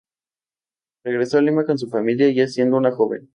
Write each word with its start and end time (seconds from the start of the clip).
Regresó 1.05 1.37
a 1.37 1.43
Lima 1.43 1.63
con 1.63 1.77
su 1.77 1.87
familia 1.87 2.27
ya 2.33 2.47
siendo 2.47 2.75
una 2.77 2.89
joven. 2.91 3.29